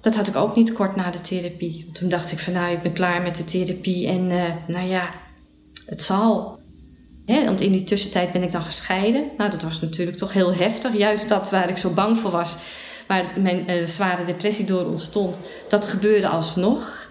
[0.00, 1.90] Dat had ik ook niet kort na de therapie.
[1.92, 5.10] Toen dacht ik van nou, ik ben klaar met de therapie en uh, nou ja,
[5.86, 6.58] het zal.
[7.26, 9.24] want in die tussentijd ben ik dan gescheiden.
[9.36, 10.96] Nou, dat was natuurlijk toch heel heftig.
[10.96, 12.56] Juist dat waar ik zo bang voor was,
[13.06, 17.01] waar mijn uh, zware depressie door ontstond, dat gebeurde alsnog.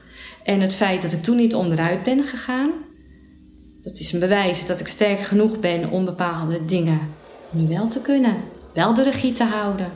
[0.44, 2.70] En het feit dat ik toen niet onderuit ben gegaan,
[3.84, 7.00] dat is een bewijs dat ik sterk genoeg ben om bepaalde dingen
[7.50, 8.36] nu wel te kunnen
[8.74, 9.92] wel de regie te houden.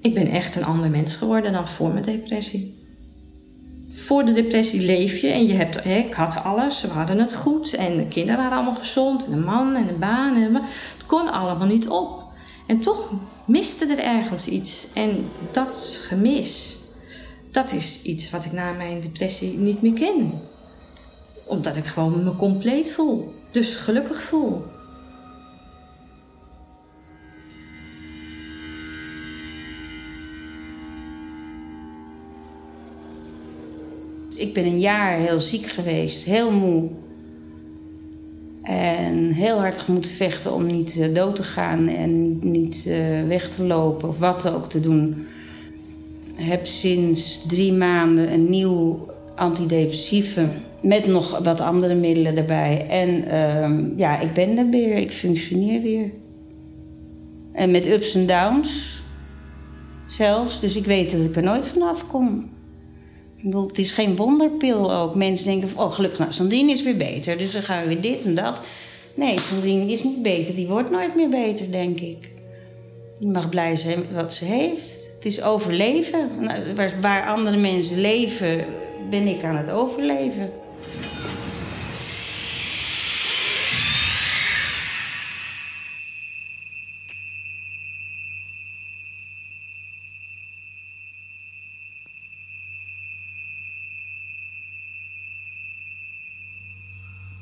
[0.00, 2.76] Ik ben echt een ander mens geworden dan voor mijn depressie.
[3.92, 7.34] Voor de depressie leef je en je hebt, hè, ik had alles, we hadden het
[7.34, 10.36] goed en de kinderen waren allemaal gezond en een man en een baan.
[10.36, 12.22] En het kon allemaal niet op.
[12.66, 13.10] En toch
[13.44, 14.86] miste er ergens iets.
[14.94, 16.77] En dat gemis,
[17.52, 20.32] dat is iets wat ik na mijn depressie niet meer ken.
[21.44, 23.34] Omdat ik gewoon me compleet voel.
[23.50, 24.62] Dus gelukkig voel.
[34.34, 36.88] Ik ben een jaar heel ziek geweest, heel moe.
[38.62, 43.54] En heel hard moeten vechten om niet eh, dood te gaan en niet eh, weg
[43.54, 45.26] te lopen of wat ook te doen.
[46.38, 50.48] Heb sinds drie maanden een nieuw antidepressieve
[50.80, 52.86] met nog wat andere middelen erbij.
[52.88, 56.10] En ehm, ja, ik ben er weer, ik functioneer weer.
[57.52, 59.02] En met ups en downs
[60.08, 62.50] zelfs, dus ik weet dat ik er nooit vanaf kom.
[63.36, 65.14] Ik bedoel, het is geen wonderpil ook.
[65.14, 67.38] Mensen denken van, oh gelukkig, nou, Sandrine is weer beter.
[67.38, 68.58] Dus dan gaan we weer dit en dat.
[69.14, 70.54] Nee, Sandrine is niet beter.
[70.54, 72.30] Die wordt nooit meer beter, denk ik.
[73.18, 74.97] Die mag blij zijn met wat ze heeft.
[75.18, 76.30] Het is overleven.
[76.40, 78.64] Nou, waar, waar andere mensen leven,
[79.10, 80.52] ben ik aan het overleven.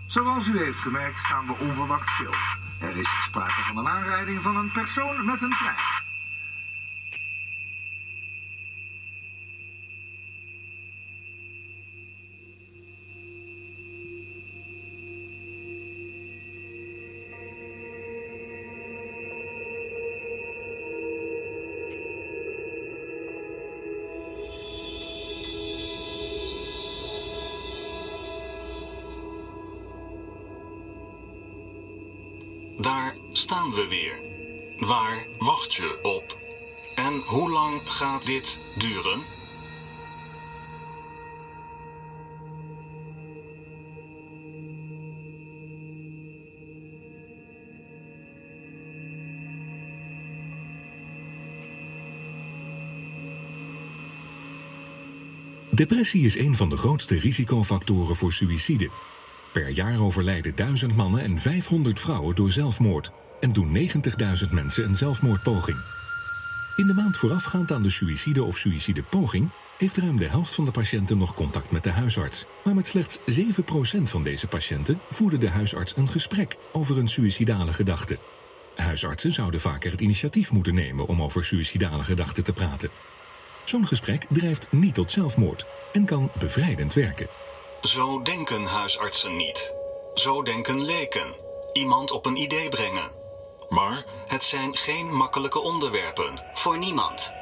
[0.06, 2.32] Zoals u heeft gemerkt staan we onverwacht stil.
[2.88, 5.95] Er is sprake van een aanrijding van een persoon met een trein.
[33.76, 34.14] We weer.
[34.88, 36.36] Waar wacht je op?
[36.94, 39.20] En hoe lang gaat dit duren?
[55.70, 58.90] Depressie is een van de grootste risicofactoren voor suïcide.
[59.52, 64.94] Per jaar overlijden 1000 mannen en 500 vrouwen door zelfmoord en doen 90.000 mensen een
[64.94, 65.78] zelfmoordpoging.
[66.76, 70.70] In de maand voorafgaand aan de suïcide of suïcidepoging heeft ruim de helft van de
[70.70, 72.44] patiënten nog contact met de huisarts.
[72.64, 77.72] Maar met slechts 7% van deze patiënten voerde de huisarts een gesprek over een suïcidale
[77.72, 78.18] gedachte.
[78.76, 82.90] Huisartsen zouden vaker het initiatief moeten nemen om over suïcidale gedachten te praten.
[83.64, 87.28] Zo'n gesprek drijft niet tot zelfmoord en kan bevrijdend werken.
[87.82, 89.72] Zo denken huisartsen niet.
[90.14, 91.34] Zo denken leken.
[91.72, 93.25] Iemand op een idee brengen.
[93.68, 97.32] Maar het zijn geen makkelijke onderwerpen voor niemand.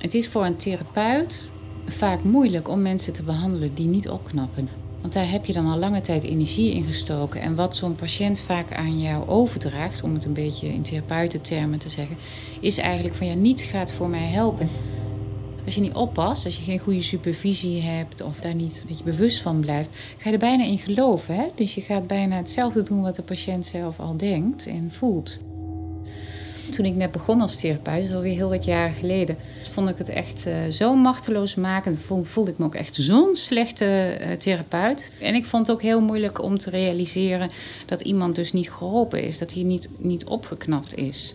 [0.00, 1.52] Het is voor een therapeut
[1.86, 4.85] vaak moeilijk om mensen te behandelen die niet opknappen.
[5.00, 7.40] Want daar heb je dan al lange tijd energie in gestoken.
[7.40, 11.88] En wat zo'n patiënt vaak aan jou overdraagt, om het een beetje in therapeutentermen te
[11.88, 12.16] zeggen,
[12.60, 14.68] is eigenlijk van ja, niets gaat voor mij helpen.
[15.64, 19.04] Als je niet oppast, als je geen goede supervisie hebt of daar niet een beetje
[19.04, 21.34] bewust van blijft, ga je er bijna in geloven.
[21.34, 21.44] Hè?
[21.54, 25.40] Dus je gaat bijna hetzelfde doen wat de patiënt zelf al denkt en voelt.
[26.70, 29.36] Toen ik net begon als therapeut, alweer heel wat jaren geleden,
[29.70, 31.98] vond ik het echt uh, zo machteloos maken.
[32.22, 35.12] Voelde ik me ook echt zo'n slechte uh, therapeut.
[35.20, 37.50] En ik vond het ook heel moeilijk om te realiseren
[37.86, 41.34] dat iemand dus niet geholpen is, dat hij niet, niet opgeknapt is.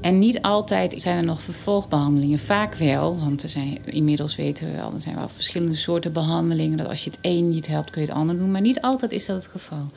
[0.00, 2.38] En niet altijd zijn er nog vervolgbehandelingen.
[2.38, 6.76] Vaak wel, want er zijn, inmiddels weten we wel, er zijn wel verschillende soorten behandelingen.
[6.76, 8.50] Dat als je het een niet helpt, kun je het ander doen.
[8.50, 9.90] Maar niet altijd is dat het geval.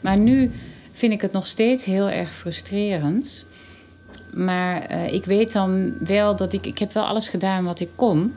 [0.00, 0.50] Maar nu
[0.92, 3.46] vind ik het nog steeds heel erg frustrerend.
[4.32, 6.66] Maar uh, ik weet dan wel dat ik...
[6.66, 8.34] Ik heb wel alles gedaan wat ik kon.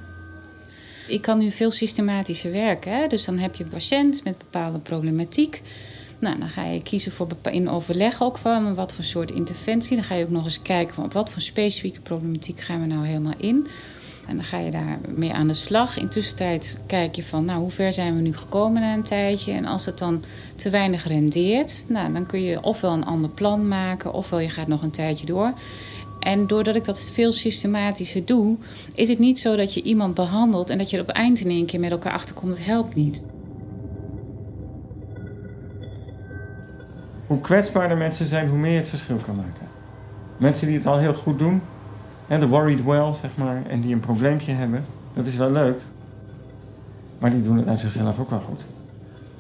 [1.08, 2.92] Ik kan nu veel systematischer werken.
[2.92, 3.08] Hè?
[3.08, 5.62] Dus dan heb je een patiënt met bepaalde problematiek.
[6.20, 9.96] Nou, dan ga je kiezen voor in overleg ook van wat voor soort interventie.
[9.96, 12.88] Dan ga je ook nog eens kijken van op wat voor specifieke problematiek gaan we
[12.88, 13.68] nou helemaal in.
[14.28, 15.98] En dan ga je daar mee aan de slag.
[15.98, 19.52] Intussen tijd kijk je van, nou, hoe ver zijn we nu gekomen na een tijdje?
[19.52, 20.24] En als het dan
[20.56, 24.68] te weinig rendeert, nou, dan kun je ofwel een ander plan maken, ofwel je gaat
[24.68, 25.54] nog een tijdje door.
[26.20, 28.58] En doordat ik dat veel systematischer doe,
[28.94, 31.50] is het niet zo dat je iemand behandelt en dat je er op eind in
[31.50, 33.24] één keer met elkaar achterkomt, het helpt niet.
[37.28, 39.68] Hoe kwetsbaarder mensen zijn, hoe meer je het verschil kan maken.
[40.38, 41.62] Mensen die het al heel goed doen,
[42.40, 45.80] de worried well, zeg maar, en die een probleempje hebben, dat is wel leuk.
[47.20, 48.62] Maar die doen het uit zichzelf ook wel goed.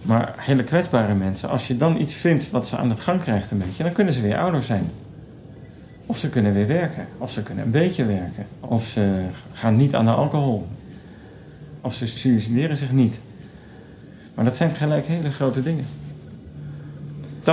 [0.02, 3.52] Maar hele kwetsbare mensen, als je dan iets vindt wat ze aan de gang krijgt
[3.52, 4.90] een beetje, dan kunnen ze weer ouder zijn.
[6.06, 7.06] Of ze kunnen weer werken.
[7.18, 8.46] Of ze kunnen een beetje werken.
[8.60, 10.68] Of ze gaan niet aan de alcohol.
[11.82, 13.20] Of ze suicideren zich niet.
[14.36, 15.86] Maar dat zijn gelijk hele grote dingen.
[17.42, 17.44] 80%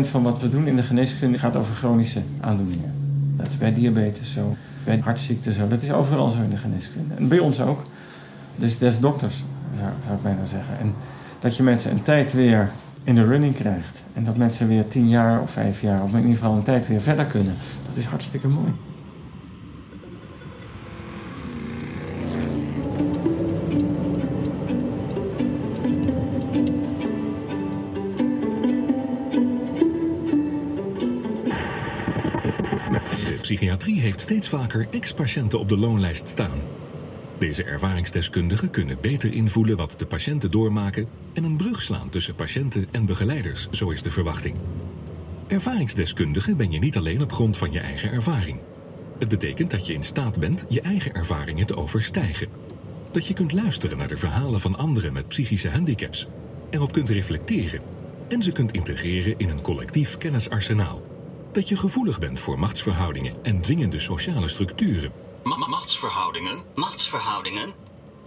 [0.00, 2.92] van wat we doen in de geneeskunde gaat over chronische aandoeningen.
[3.36, 4.56] Dat is bij diabetes zo,
[4.88, 5.68] bij hartziekten zo.
[5.68, 7.14] Dat is overal zo in de geneeskunde.
[7.14, 7.82] En bij ons ook.
[8.56, 9.34] Dus des dokters,
[9.78, 10.78] zou, zou ik bijna zeggen.
[10.80, 10.94] En
[11.40, 12.70] dat je mensen een tijd weer
[13.04, 14.02] in de running krijgt.
[14.14, 16.86] En dat mensen weer tien jaar of vijf jaar, of in ieder geval een tijd
[16.86, 17.54] weer verder kunnen.
[17.86, 18.72] Dat is hartstikke mooi.
[33.48, 36.60] Psychiatrie heeft steeds vaker ex-patiënten op de loonlijst staan.
[37.38, 42.88] Deze ervaringsdeskundigen kunnen beter invoelen wat de patiënten doormaken en een brug slaan tussen patiënten
[42.90, 44.56] en begeleiders, zo is de verwachting.
[45.46, 48.58] Ervaringsdeskundige ben je niet alleen op grond van je eigen ervaring.
[49.18, 52.48] Het betekent dat je in staat bent je eigen ervaringen te overstijgen.
[53.10, 56.26] Dat je kunt luisteren naar de verhalen van anderen met psychische handicaps,
[56.70, 57.80] erop kunt reflecteren
[58.28, 61.07] en ze kunt integreren in een collectief kennisarsenaal.
[61.52, 65.12] Dat je gevoelig bent voor machtsverhoudingen en dwingende sociale structuren.
[65.42, 66.62] Ma- ma- machtsverhoudingen?
[66.74, 67.72] Machtsverhoudingen?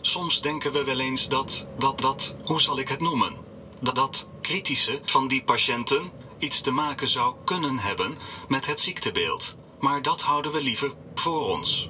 [0.02, 3.34] Soms denken we wel eens dat, dat, dat, hoe zal ik het noemen?
[3.80, 9.56] Dat dat kritische van die patiënten iets te maken zou kunnen hebben met het ziektebeeld.
[9.80, 11.90] Maar dat houden we liever voor ons.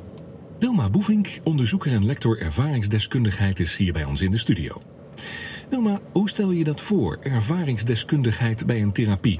[0.60, 4.82] Wilma Boevink, onderzoeker en lector ervaringsdeskundigheid, is hier bij ons in de studio.
[5.70, 9.39] Wilma, hoe stel je dat voor, ervaringsdeskundigheid bij een therapie?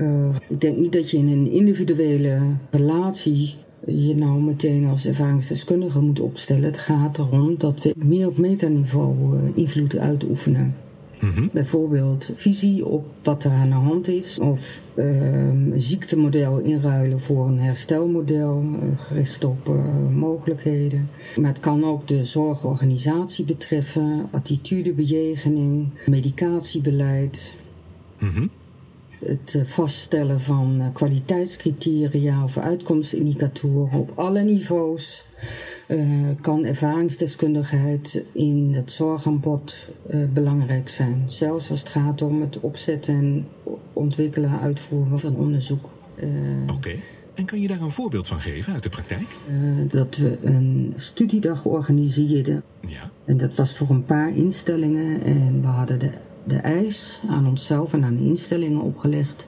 [0.00, 2.38] Uh, ik denk niet dat je in een individuele
[2.70, 3.54] relatie
[3.86, 6.64] je nou meteen als ervaringsdeskundige moet opstellen.
[6.64, 10.74] Het gaat erom dat we meer op metaniveau uh, invloed uitoefenen.
[11.20, 11.50] Mm-hmm.
[11.52, 14.38] Bijvoorbeeld visie op wat er aan de hand is.
[14.38, 18.62] Of uh, een ziektemodel inruilen voor een herstelmodel.
[18.62, 19.74] Uh, gericht op uh,
[20.14, 21.08] mogelijkheden.
[21.36, 24.28] Maar het kan ook de zorgorganisatie betreffen.
[24.30, 25.88] Attitudebejegening.
[26.06, 27.54] Medicatiebeleid.
[28.18, 28.50] Mm-hmm.
[29.24, 35.24] Het vaststellen van kwaliteitscriteria of uitkomstindicatoren op alle niveaus.
[35.88, 36.06] Uh,
[36.40, 39.74] kan ervaringsdeskundigheid in het zorgaanbod
[40.10, 41.24] uh, belangrijk zijn.
[41.26, 43.46] Zelfs als het gaat om het opzetten en
[43.92, 45.88] ontwikkelen, uitvoeren van onderzoek.
[46.16, 46.26] Uh,
[46.62, 47.02] Oké, okay.
[47.34, 49.36] en kan je daar een voorbeeld van geven uit de praktijk?
[49.90, 52.62] dat we een studiedag organiseerden.
[52.86, 53.10] Ja.
[53.24, 55.22] En dat was voor een paar instellingen.
[55.22, 56.10] En we hadden de,
[56.50, 59.46] de eis aan onszelf en aan de instellingen opgelegd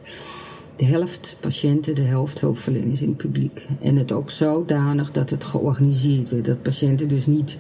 [0.77, 3.67] de helft patiënten, de helft hulpverleners in het publiek.
[3.81, 6.45] En het ook zodanig dat het georganiseerd werd.
[6.45, 7.59] Dat patiënten dus niet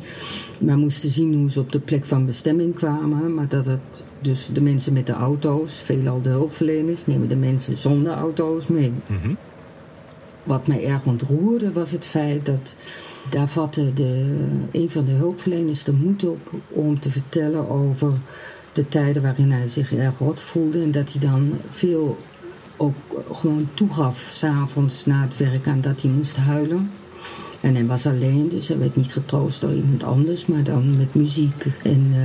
[0.59, 3.35] maar moesten zien hoe ze op de plek van bestemming kwamen.
[3.35, 7.77] Maar dat het dus de mensen met de auto's, veelal de hulpverleners, nemen de mensen
[7.77, 8.93] zonder auto's mee.
[9.07, 9.37] Mm-hmm.
[10.43, 12.75] Wat mij erg ontroerde was het feit dat
[13.31, 14.37] daar vatte de,
[14.71, 18.13] een van de hulpverleners de moed op om te vertellen over
[18.73, 20.83] de tijden waarin hij zich erg rot voelde.
[20.83, 22.19] En dat hij dan veel
[22.77, 22.95] ook
[23.33, 26.91] gewoon toegaf s'avonds na het werk aan dat hij moest huilen.
[27.61, 31.15] En hij was alleen, dus hij werd niet getroost door iemand anders, maar dan met
[31.15, 32.25] muziek en uh,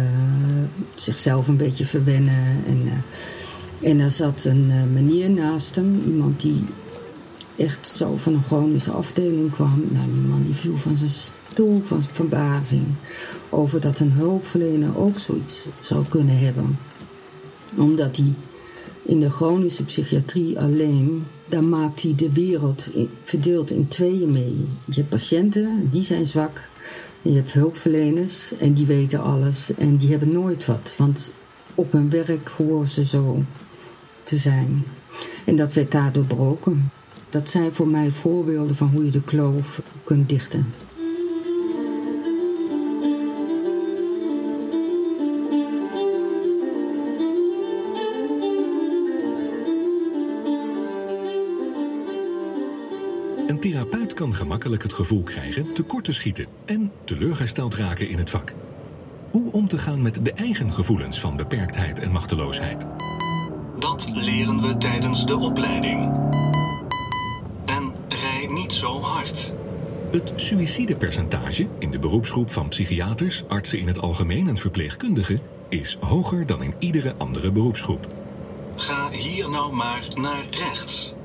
[0.96, 2.64] zichzelf een beetje verwennen.
[2.68, 6.66] En, uh, en er zat een uh, meneer naast hem, iemand die
[7.56, 9.84] echt zo van een chronische afdeling kwam.
[9.90, 11.10] Nou, die man die viel van zijn
[11.84, 12.84] van verbazing
[13.50, 16.78] over dat een hulpverlener ook zoiets zou kunnen hebben.
[17.78, 18.34] Omdat hij
[19.02, 22.88] in de chronische psychiatrie alleen, daar maakt hij de wereld
[23.24, 24.66] verdeeld in tweeën mee.
[24.86, 26.62] Je hebt patiënten, die zijn zwak.
[27.22, 30.94] Je hebt hulpverleners en die weten alles en die hebben nooit wat.
[30.98, 31.32] Want
[31.76, 33.44] op hun werk horen ze zo
[34.24, 34.84] te zijn.
[35.46, 36.92] En dat werd daar doorbroken.
[37.30, 40.66] Dat zijn voor mij voorbeelden van hoe je de kloof kunt dichten.
[53.58, 58.30] Een therapeut kan gemakkelijk het gevoel krijgen tekort te schieten en teleurgesteld raken in het
[58.30, 58.54] vak.
[59.32, 62.88] Hoe om te gaan met de eigen gevoelens van beperktheid en machteloosheid.
[63.80, 66.30] Dat leren we tijdens de opleiding.
[67.66, 69.54] En rij niet zo hard.
[70.12, 76.46] Het suïcidepercentage in de beroepsgroep van psychiaters, artsen in het algemeen en verpleegkundigen is hoger
[76.46, 78.08] dan in iedere andere beroepsgroep.
[78.76, 81.16] Ga hier nou maar naar rechts.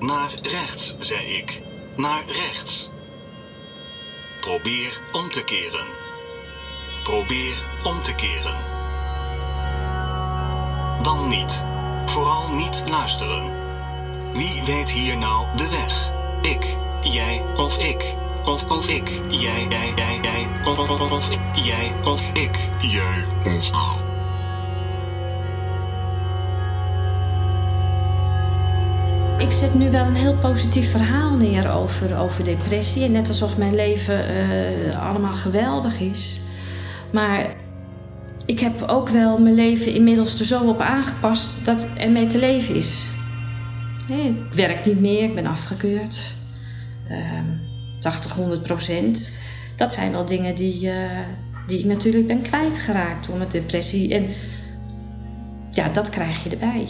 [0.00, 1.60] Naar rechts, zei ik.
[1.96, 2.88] Naar rechts.
[4.40, 5.86] Probeer om te keren.
[7.02, 8.56] Probeer om te keren.
[11.02, 11.62] Dan niet.
[12.06, 13.52] Vooral niet luisteren.
[14.32, 16.10] Wie weet hier nou de weg?
[16.42, 16.76] Ik.
[17.02, 18.14] jij of ik.
[18.44, 24.09] Of, of ik, jij, jij, jij, jij, of, of, jij of ik, jij of ik.
[29.40, 33.04] Ik zet nu wel een heel positief verhaal neer over, over depressie.
[33.04, 36.40] En net alsof mijn leven uh, allemaal geweldig is.
[37.12, 37.46] Maar
[38.46, 42.38] ik heb ook wel mijn leven inmiddels er zo op aangepast dat er mee te
[42.38, 43.06] leven is.
[44.08, 46.34] Nee, ik werk niet meer, ik ben afgekeurd.
[47.10, 47.18] Uh,
[48.00, 49.32] 80, 100 procent.
[49.76, 50.94] Dat zijn wel dingen die, uh,
[51.66, 54.14] die ik natuurlijk ben kwijtgeraakt door mijn depressie.
[54.14, 54.26] En
[55.70, 56.88] ja, dat krijg je erbij.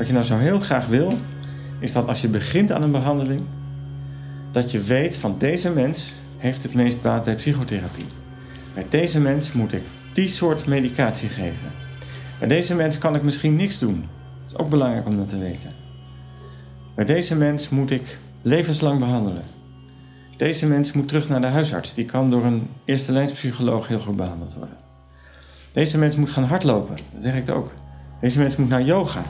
[0.00, 1.18] Wat je nou zo heel graag wil,
[1.78, 3.42] is dat als je begint aan een behandeling,
[4.52, 8.06] dat je weet van deze mens heeft het meest baat bij psychotherapie.
[8.74, 9.82] Bij deze mens moet ik
[10.12, 11.70] die soort medicatie geven.
[12.38, 14.04] Bij deze mens kan ik misschien niks doen.
[14.42, 15.70] Dat is ook belangrijk om dat te weten.
[16.94, 19.44] Bij deze mens moet ik levenslang behandelen.
[20.36, 21.94] Deze mens moet terug naar de huisarts.
[21.94, 24.76] Die kan door een eerste lijnspsycholoog heel goed behandeld worden.
[25.72, 26.96] Deze mens moet gaan hardlopen.
[27.12, 27.72] Dat werkt ook.
[28.20, 29.22] Deze mens moet naar yoga.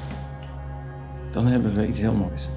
[1.32, 2.48] Dan hebben we iets heel moois.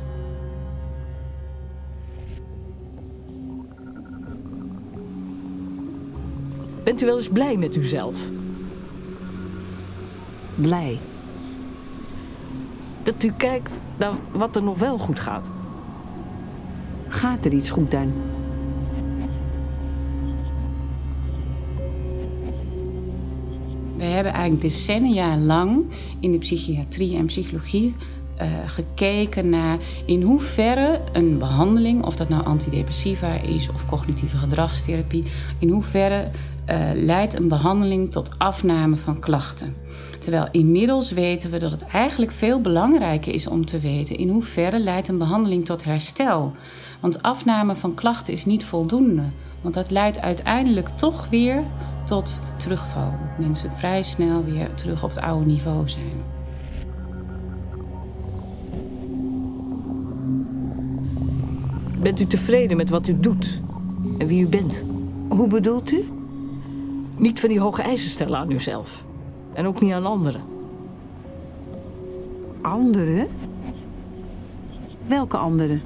[6.84, 8.28] Bent u wel eens blij met uzelf?
[10.56, 10.98] Blij.
[13.04, 15.46] Dat u kijkt naar wat er nog wel goed gaat.
[17.08, 18.14] Gaat er iets goed dan?
[23.98, 25.86] We hebben eigenlijk decennia lang
[26.20, 27.96] in de psychiatrie en psychologie
[28.42, 35.24] uh, gekeken naar in hoeverre een behandeling, of dat nou antidepressiva is of cognitieve gedragstherapie,
[35.60, 36.30] in hoeverre
[36.70, 39.76] uh, leidt een behandeling tot afname van klachten.
[40.20, 44.80] Terwijl inmiddels weten we dat het eigenlijk veel belangrijker is om te weten in hoeverre
[44.80, 46.52] leidt een behandeling tot herstel.
[47.00, 49.24] Want afname van klachten is niet voldoende.
[49.62, 51.64] Want dat leidt uiteindelijk toch weer
[52.06, 53.14] tot terugval.
[53.40, 56.33] Mensen vrij snel weer terug op het oude niveau zijn.
[62.04, 63.62] Bent u tevreden met wat u doet
[64.18, 64.84] en wie u bent?
[65.30, 66.04] Hoe bedoelt u?
[67.18, 69.04] Niet van die hoge eisen stellen aan uzelf.
[69.54, 70.42] En ook niet aan anderen.
[72.62, 73.28] Anderen?
[75.08, 75.82] Welke anderen?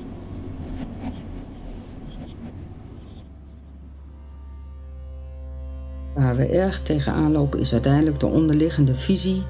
[6.15, 9.43] Waar we erg tegenaan lopen is uiteindelijk de onderliggende visie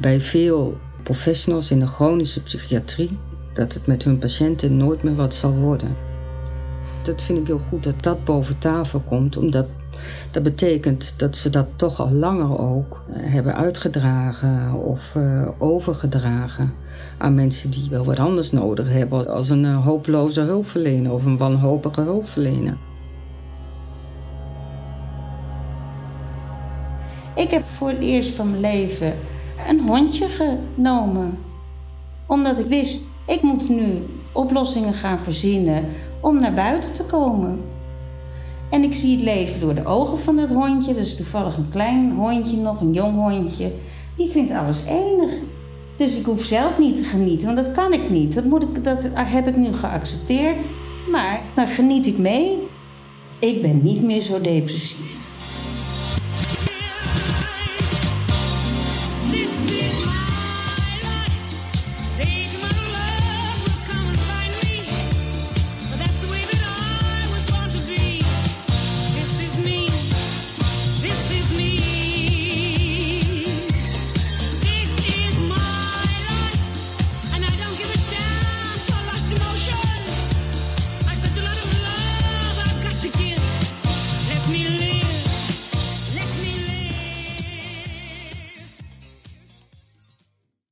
[0.00, 3.18] bij veel professionals in de chronische psychiatrie
[3.54, 5.96] dat het met hun patiënten nooit meer wat zal worden.
[7.02, 9.66] Dat vind ik heel goed dat dat boven tafel komt, omdat
[10.30, 16.74] dat betekent dat ze dat toch al langer ook eh, hebben uitgedragen of uh, overgedragen
[17.18, 21.36] aan mensen die wel wat anders nodig hebben als een uh, hopeloze hulpverlener of een
[21.36, 22.76] wanhopige hulpverlener.
[27.36, 29.14] Ik heb voor het eerst van mijn leven
[29.68, 31.38] een hondje genomen.
[32.26, 35.84] Omdat ik wist, ik moet nu oplossingen gaan verzinnen
[36.20, 37.60] om naar buiten te komen.
[38.70, 40.94] En ik zie het leven door de ogen van dat hondje.
[40.94, 43.72] Dat is toevallig een klein hondje nog, een jong hondje.
[44.16, 45.30] Die vindt alles enig.
[45.96, 48.34] Dus ik hoef zelf niet te genieten, want dat kan ik niet.
[48.34, 50.66] Dat, moet ik, dat heb ik nu geaccepteerd.
[51.10, 52.58] Maar dan geniet ik mee.
[53.38, 55.23] Ik ben niet meer zo depressief.